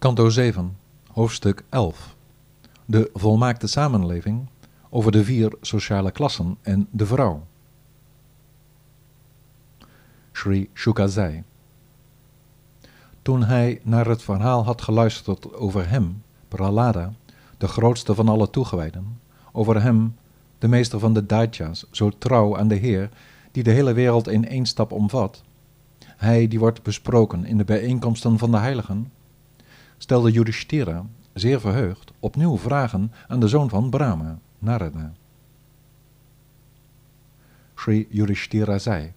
[0.00, 0.76] Kanto 7,
[1.12, 2.16] hoofdstuk 11.
[2.84, 4.46] De volmaakte samenleving
[4.90, 7.46] over de vier sociale klassen en de vrouw.
[10.32, 11.42] Sri Shuka zei.
[13.22, 17.12] Toen hij naar het verhaal had geluisterd over hem, Prahlada,
[17.58, 19.20] de grootste van alle toegewijden,
[19.52, 20.16] over hem,
[20.58, 23.10] de meester van de Daitya's, zo trouw aan de Heer,
[23.52, 25.42] die de hele wereld in één stap omvat,
[26.16, 29.12] hij die wordt besproken in de bijeenkomsten van de heiligen,
[30.02, 35.12] stelde Yudhishthira, zeer verheugd, opnieuw vragen aan de zoon van Brahma, Narada.
[37.74, 39.12] Sri Yudhishthira zei,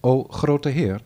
[0.00, 1.02] O grote heer,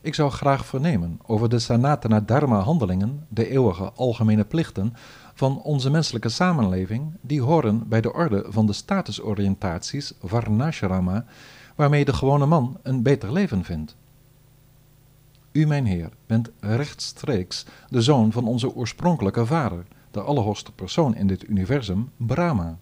[0.00, 4.94] ik zou graag vernemen over de Sanatana Dharma handelingen, de eeuwige algemene plichten
[5.34, 11.24] van onze menselijke samenleving, die horen bij de orde van de statusoriëntaties Varnashrama,
[11.74, 13.96] waarmee de gewone man een beter leven vindt.
[15.56, 21.26] U, mijn Heer, bent rechtstreeks de zoon van onze oorspronkelijke vader, de allerhoogste persoon in
[21.26, 22.78] dit universum, Brahma.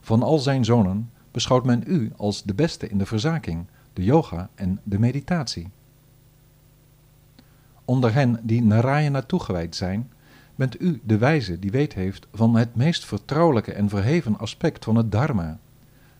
[0.00, 4.48] Van al zijn zonen beschouwt men u als de beste in de verzaking, de yoga
[4.54, 5.70] en de meditatie.
[7.84, 10.10] Onder hen die Narayana toegewijd zijn,
[10.54, 14.96] bent u de wijze die weet heeft van het meest vertrouwelijke en verheven aspect van
[14.96, 15.58] het Dharma.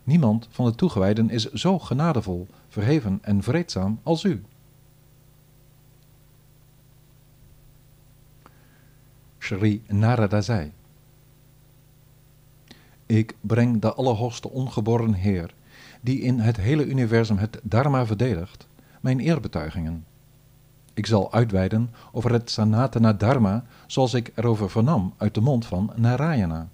[0.05, 4.43] Niemand van de toegewijden is zo genadevol, verheven en vreedzaam als u.
[9.45, 10.73] Sri Narada zei.
[13.07, 15.55] Ik breng de Allerhoogste Ongeboren Heer,
[16.01, 18.67] die in het hele universum het Dharma verdedigt,
[19.01, 20.05] mijn eerbetuigingen.
[20.95, 25.93] Ik zal uitweiden over het Sanatana Dharma zoals ik erover vernam uit de mond van
[25.97, 26.69] Narayana.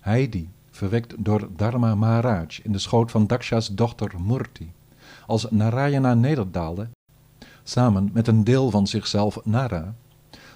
[0.00, 4.72] Hij die, verwekt door Dharma Maharaj in de schoot van Daksha's dochter Murti,
[5.26, 6.88] als Narayana nederdaalde,
[7.62, 9.94] samen met een deel van zichzelf Nara,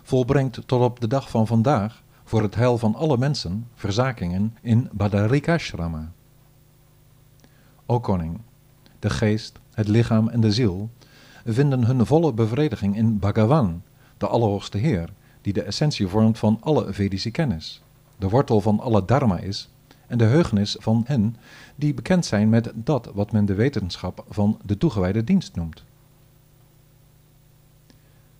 [0.02, 4.88] volbrengt tot op de dag van vandaag voor het heil van alle mensen verzakingen in
[4.92, 6.12] Badarikashrama.
[7.86, 8.40] O koning,
[8.98, 10.90] de geest, het lichaam en de ziel
[11.44, 13.82] vinden hun volle bevrediging in Bhagavan,
[14.16, 15.08] de Allerhoogste Heer,
[15.40, 17.82] die de essentie vormt van alle Vedische kennis,
[18.16, 19.68] de wortel van alle dharma is
[20.06, 21.36] en de heugenis van hen
[21.76, 25.84] die bekend zijn met dat wat men de wetenschap van de toegewijde dienst noemt.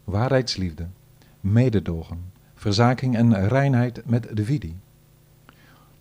[0.05, 0.87] Waarheidsliefde,
[1.41, 4.79] mededogen, verzaking en reinheid met de vidi.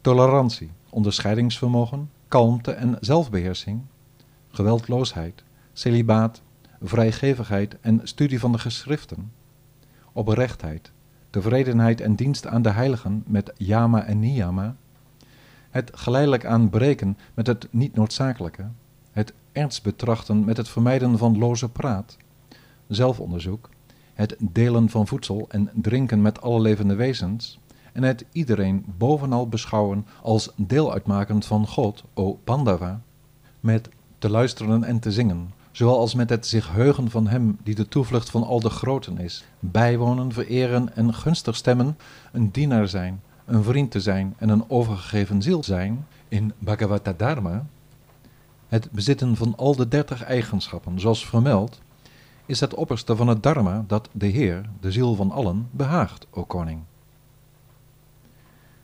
[0.01, 3.81] Tolerantie, onderscheidingsvermogen, kalmte en zelfbeheersing,
[4.49, 6.41] geweldloosheid, celibaat,
[6.81, 9.31] vrijgevigheid en studie van de geschriften,
[10.11, 10.91] oprechtheid,
[11.29, 14.75] tevredenheid en dienst aan de heiligen met yama en niyama,
[15.69, 18.65] het geleidelijk aanbreken met het niet noodzakelijke,
[19.11, 22.17] het ernst betrachten met het vermijden van loze praat,
[22.87, 23.69] zelfonderzoek,
[24.19, 27.59] het delen van voedsel en drinken met alle levende wezens,
[27.93, 33.01] en het iedereen bovenal beschouwen als deel uitmakend van God, o Pandava,
[33.59, 37.75] met te luisteren en te zingen, zowel als met het zich heugen van hem die
[37.75, 41.97] de toevlucht van al de groten is, bijwonen, vereren en gunstig stemmen,
[42.31, 47.65] een dienaar zijn, een vriend te zijn en een overgegeven ziel zijn, in Bhagavata Dharma,
[48.67, 51.81] het bezitten van al de dertig eigenschappen, zoals vermeld,
[52.49, 56.43] is het opperste van het Dharma dat de Heer, de ziel van allen, behaagt, o
[56.43, 56.81] koning.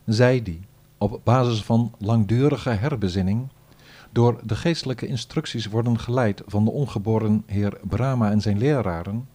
[0.06, 0.62] Zij die,
[0.98, 3.48] op basis van langdurige herbezinning,
[4.12, 9.28] door de geestelijke instructies worden geleid van de ongeboren heer Brahma en zijn leraren,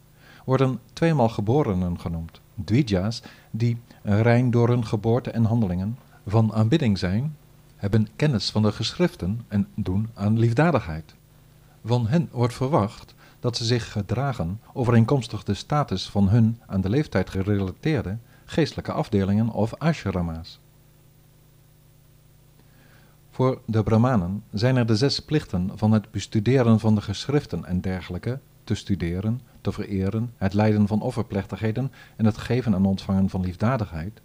[0.45, 7.37] worden tweemaal geborenen genoemd, dvija's, die rein door hun geboorte en handelingen van aanbidding zijn,
[7.77, 11.15] hebben kennis van de geschriften en doen aan liefdadigheid.
[11.85, 16.89] Van hen wordt verwacht dat ze zich gedragen overeenkomstig de status van hun aan de
[16.89, 20.61] leeftijd gerelateerde geestelijke afdelingen of ashrama's.
[23.31, 27.81] Voor de Brahmanen zijn er de zes plichten van het bestuderen van de geschriften en
[27.81, 33.41] dergelijke, te studeren, te vereren, het leiden van offerplechtigheden en het geven en ontvangen van
[33.41, 34.21] liefdadigheid.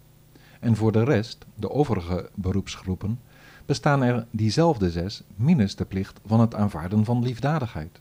[0.60, 3.20] En voor de rest, de overige beroepsgroepen,
[3.66, 8.00] bestaan er diezelfde zes minus de plicht van het aanvaarden van liefdadigheid.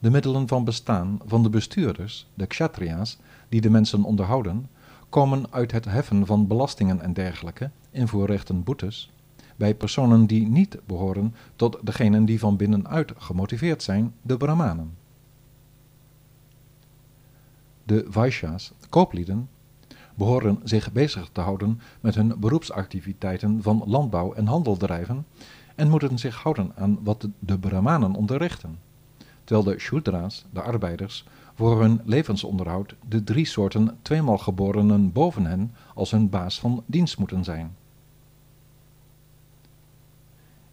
[0.00, 3.18] De middelen van bestaan van de bestuurders, de kshatriya's,
[3.48, 4.68] die de mensen onderhouden,
[5.08, 9.10] komen uit het heffen van belastingen en dergelijke, in voorrechten boetes,
[9.56, 14.96] bij personen die niet behoren tot degenen die van binnenuit gemotiveerd zijn, de Brahmanen.
[17.84, 19.48] De Vaishyas, kooplieden,
[20.14, 25.26] behoren zich bezig te houden met hun beroepsactiviteiten van landbouw en handel drijven
[25.74, 28.88] en moeten zich houden aan wat de Brahmanen onderrichten
[29.50, 31.24] terwijl de Shudra's, de arbeiders,
[31.54, 37.18] voor hun levensonderhoud de drie soorten tweemaal geborenen boven hen als hun baas van dienst
[37.18, 37.76] moeten zijn.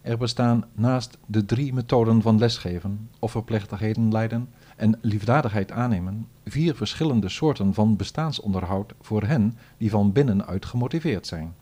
[0.00, 7.28] Er bestaan naast de drie methoden van lesgeven, offerplechtigheden leiden en liefdadigheid aannemen, vier verschillende
[7.28, 11.54] soorten van bestaansonderhoud voor hen die van binnenuit gemotiveerd zijn.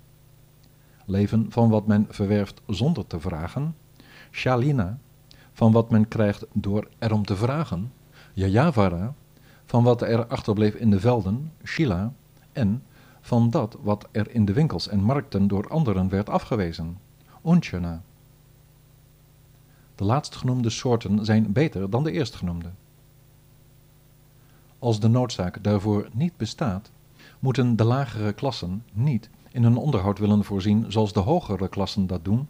[1.05, 3.75] Leven van wat men verwerft zonder te vragen,
[4.31, 4.99] shalina,
[5.57, 7.93] van wat men krijgt door erom te vragen,
[8.33, 9.15] yayavara,
[9.65, 12.13] van wat er achterbleef in de velden, shila,
[12.53, 12.83] en
[13.21, 16.99] van dat wat er in de winkels en markten door anderen werd afgewezen,
[17.45, 18.03] unchana.
[19.95, 22.71] De laatstgenoemde soorten zijn beter dan de eerstgenoemde.
[24.79, 26.91] Als de noodzaak daarvoor niet bestaat,
[27.39, 32.25] moeten de lagere klassen niet in hun onderhoud willen voorzien zoals de hogere klassen dat
[32.25, 32.49] doen,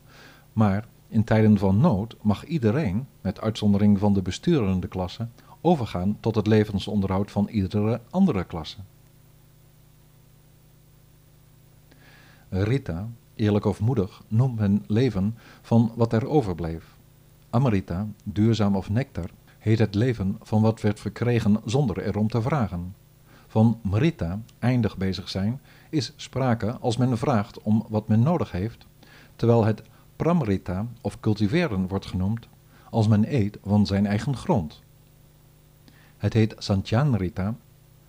[0.53, 5.29] maar in tijden van nood mag iedereen, met uitzondering van de besturende klasse,
[5.61, 8.79] overgaan tot het levensonderhoud van iedere andere klasse.
[12.49, 16.95] Rita, eerlijk of moedig, noemt men leven van wat er overbleef.
[17.51, 22.95] Amrita, duurzaam of nectar, heet het leven van wat werd verkregen zonder erom te vragen.
[23.47, 25.61] Van Mrita, eindig bezig zijn,
[25.91, 28.87] is sprake als men vraagt om wat men nodig heeft,
[29.37, 29.83] terwijl het
[30.17, 32.49] Pramrita of cultiveren wordt genoemd
[32.91, 34.83] als men eet van zijn eigen grond.
[36.17, 37.55] Het heet Santyanrita,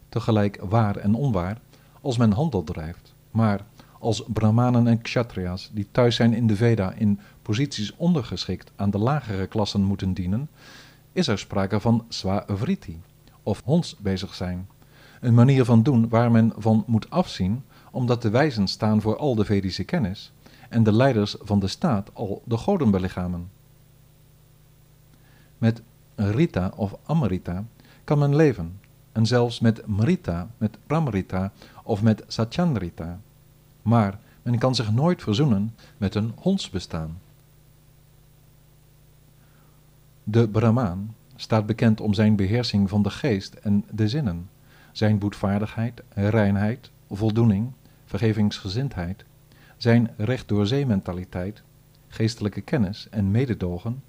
[0.10, 1.60] tegelijk waar en onwaar,
[2.02, 3.66] als men handel drijft, maar
[4.00, 8.98] als brahmanen en kshatriya's die thuis zijn in de Veda in posities ondergeschikt aan de
[8.98, 10.50] lagere klassen moeten dienen,
[11.12, 13.02] is er sprake van swavriti,
[13.44, 14.68] of honds bezig zijn.
[15.22, 19.36] Een manier van doen waar men van moet afzien, omdat de wijzen staan voor al
[19.36, 20.32] de Vedische kennis
[20.70, 23.50] en de leiders van de staat al de goden belichamen.
[25.58, 25.82] Met
[26.16, 27.66] Rita of Amrita
[28.04, 28.80] kan men leven,
[29.12, 31.52] en zelfs met Mrita, met Pramrita
[31.84, 33.20] of met Satchandrita.
[33.82, 37.20] Maar men kan zich nooit verzoenen met een hondsbestaan.
[40.24, 44.50] De Brahmaan staat bekend om zijn beheersing van de geest en de zinnen,
[44.92, 47.72] zijn boetvaardigheid, reinheid, voldoening,
[48.06, 49.26] vergevingsgezindheid,
[49.78, 51.64] zijn recht door zee mentaliteit,
[52.08, 54.04] geestelijke kennis en mededogen,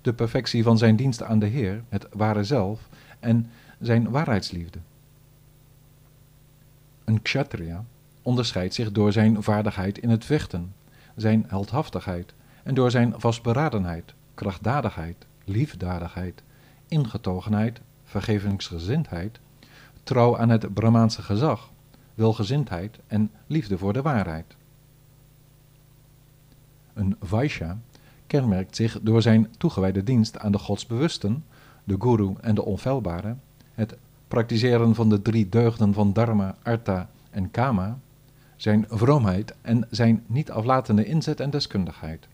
[0.00, 2.88] de perfectie van zijn dienst aan de Heer, het ware zelf
[3.20, 4.78] en zijn waarheidsliefde.
[7.04, 7.84] Een kshatriya
[8.22, 10.74] onderscheidt zich door zijn vaardigheid in het vechten,
[11.16, 16.42] zijn heldhaftigheid en door zijn vastberadenheid, krachtdadigheid, liefdadigheid,
[16.88, 19.40] ingetogenheid, vergevingsgezindheid,
[20.02, 21.70] trouw aan het Brahmaanse gezag,
[22.14, 24.56] welgezindheid en liefde voor de waarheid.
[26.96, 27.78] Een Vaishya
[28.26, 31.44] kenmerkt zich door zijn toegewijde dienst aan de godsbewusten,
[31.84, 33.36] de guru en de onfeilbare,
[33.74, 33.96] het
[34.28, 37.98] praktiseren van de drie deugden van dharma, artha en kama,
[38.56, 42.28] zijn vroomheid en zijn niet aflatende inzet en deskundigheid.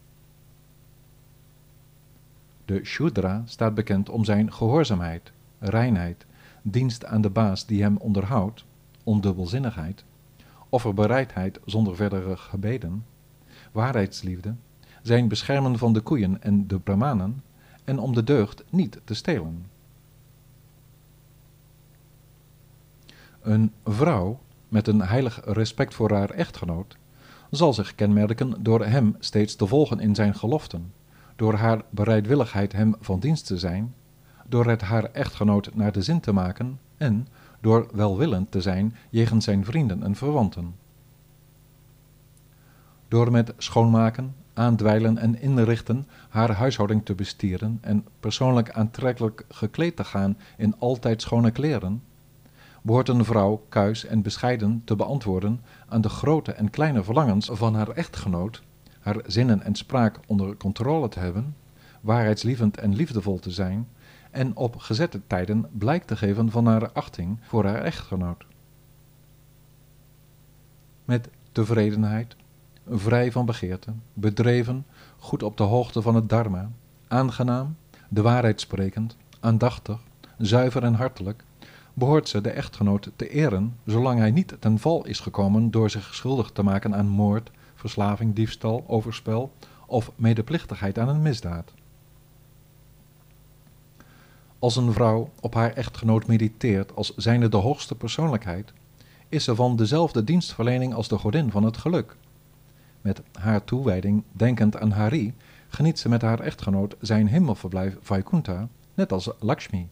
[2.65, 6.27] De Shudra staat bekend om zijn gehoorzaamheid, reinheid,
[6.63, 8.65] dienst aan de baas die hem onderhoudt,
[9.05, 10.05] ondubbelzinnigheid,
[10.69, 13.05] offerbereidheid zonder verdere gebeden,
[13.73, 14.55] waarheidsliefde,
[15.03, 17.43] zijn beschermen van de koeien en de brahmanen
[17.85, 19.67] en om de deugd niet te stelen.
[23.41, 26.97] Een vrouw met een heilig respect voor haar echtgenoot
[27.51, 30.93] zal zich kenmerken door hem steeds te volgen in zijn geloften,
[31.37, 33.95] door haar bereidwilligheid hem van dienst te zijn,
[34.47, 37.29] door het haar echtgenoot naar de zin te maken en
[37.61, 40.75] door welwillend te zijn jegens zijn vrienden en verwanten.
[43.13, 50.05] Door met schoonmaken, aandwijlen en inrichten haar huishouding te bestieren en persoonlijk aantrekkelijk gekleed te
[50.05, 52.03] gaan in altijd schone kleren,
[52.83, 57.75] behoort een vrouw kuis en bescheiden te beantwoorden aan de grote en kleine verlangens van
[57.75, 58.63] haar echtgenoot,
[59.01, 61.57] haar zinnen en spraak onder controle te hebben,
[62.01, 63.89] waarheidslievend en liefdevol te zijn
[64.31, 68.45] en op gezette tijden blijk te geven van haar achting voor haar echtgenoot.
[71.05, 72.37] Met tevredenheid,
[72.89, 74.87] vrij van begeerte, bedreven,
[75.19, 76.71] goed op de hoogte van het dharma,
[77.09, 77.77] aangenaam,
[78.09, 79.99] de waarheid sprekend, aandachtig,
[80.39, 81.45] zuiver en hartelijk,
[81.95, 86.15] behoort ze de echtgenoot te eren, zolang hij niet ten val is gekomen door zich
[86.15, 89.53] schuldig te maken aan moord, verslaving, diefstal, overspel
[89.87, 91.73] of medeplichtigheid aan een misdaad.
[94.59, 98.73] Als een vrouw op haar echtgenoot mediteert als zijnde de hoogste persoonlijkheid,
[99.29, 102.17] is ze van dezelfde dienstverlening als de godin van het geluk.
[103.03, 105.35] Met haar toewijding, denkend aan Hari,
[105.69, 109.89] geniet ze met haar echtgenoot zijn hemelverblijf Vaikunta net als Lakshmi.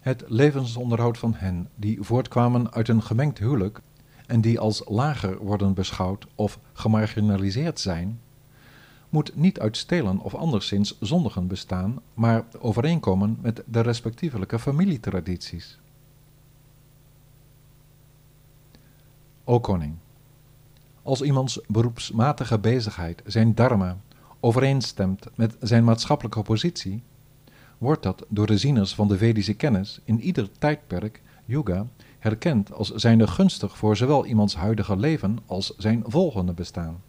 [0.00, 3.80] Het levensonderhoud van hen die voortkwamen uit een gemengd huwelijk
[4.26, 8.20] en die als lager worden beschouwd of gemarginaliseerd zijn,
[9.08, 15.78] moet niet uit stelen of anderszins zondigen bestaan, maar overeenkomen met de respectievelijke familietradities.
[19.44, 19.94] O koning,
[21.08, 23.96] als iemands beroepsmatige bezigheid, zijn dharma,
[24.40, 27.02] overeenstemt met zijn maatschappelijke positie,
[27.78, 31.86] wordt dat door de zieners van de Vedische kennis in ieder tijdperk, yuga,
[32.18, 37.02] herkend als zijnde gunstig voor zowel iemands huidige leven als zijn volgende bestaan.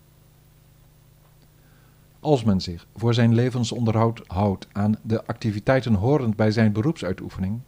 [2.20, 7.60] Als men zich voor zijn levensonderhoud houdt aan de activiteiten horend bij zijn beroepsuitoefening,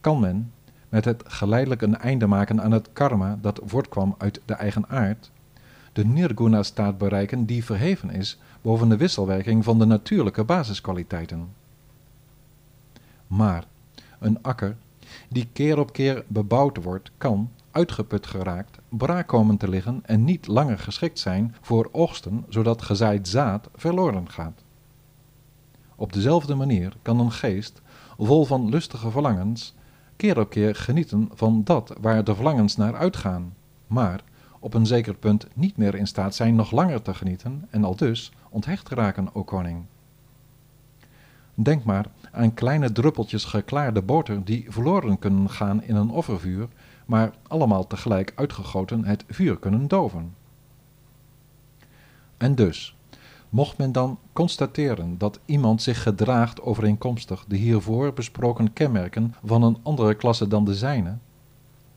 [0.00, 0.52] kan men,
[0.88, 5.30] met het geleidelijk een einde maken aan het karma dat voortkwam uit de eigen aard,
[5.96, 11.48] de nirguna-staat bereiken die verheven is boven de wisselwerking van de natuurlijke basiskwaliteiten.
[13.26, 13.64] Maar
[14.18, 14.76] een akker
[15.28, 20.46] die keer op keer bebouwd wordt, kan, uitgeput geraakt, braak komen te liggen en niet
[20.46, 24.62] langer geschikt zijn voor oogsten, zodat gezaaid zaad verloren gaat.
[25.94, 27.80] Op dezelfde manier kan een geest,
[28.18, 29.74] vol van lustige verlangens,
[30.16, 33.54] keer op keer genieten van dat waar de verlangens naar uitgaan,
[33.86, 34.22] maar
[34.66, 37.96] op een zeker punt niet meer in staat zijn nog langer te genieten en al
[37.96, 39.84] dus onthecht raken, o koning.
[41.54, 46.68] Denk maar aan kleine druppeltjes geklaarde boter die verloren kunnen gaan in een offervuur,
[47.04, 50.34] maar allemaal tegelijk uitgegoten het vuur kunnen doven.
[52.36, 52.96] En dus,
[53.48, 59.78] mocht men dan constateren dat iemand zich gedraagt overeenkomstig de hiervoor besproken kenmerken van een
[59.82, 61.16] andere klasse dan de zijne,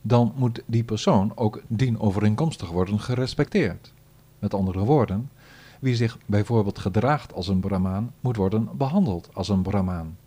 [0.02, 3.94] dan moet die persoon ook dienovereenkomstig worden gerespecteerd.
[4.40, 5.30] Met andere woorden,
[5.80, 10.18] wie zich bijvoorbeeld gedraagt als een Brahmaan, moet worden behandeld als een Brahmaan.